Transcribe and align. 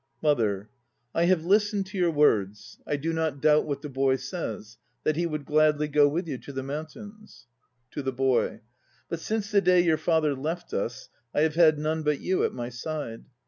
MOTHER. 0.23 0.67
I 1.13 1.25
have 1.25 1.45
listened 1.45 1.85
to 1.85 1.97
your 1.99 2.09
words. 2.09 2.79
I 2.87 2.95
do 2.95 3.13
not 3.13 3.39
doubt 3.39 3.67
what 3.67 3.83
the 3.83 3.87
boy 3.89 4.15
says, 4.15 4.79
that 5.03 5.15
he 5.15 5.27
would 5.27 5.45
gladly 5.45 5.87
go 5.87 6.07
with 6.07 6.27
you 6.27 6.39
to 6.39 6.51
the 6.51 6.63
mountains: 6.63 7.45
(to 7.91 8.01
the 8.01 8.11
BOY) 8.11 8.61
but 9.09 9.19
since 9.19 9.51
the 9.51 9.61
day 9.61 9.81
your 9.81 9.97
father 9.97 10.33
left 10.33 10.73
us 10.73 11.09
I 11.35 11.41
have 11.41 11.53
had 11.53 11.77
none 11.77 12.01
but 12.01 12.19
you 12.19 12.43
at 12.43 12.51
my 12.51 12.69
side. 12.69 13.25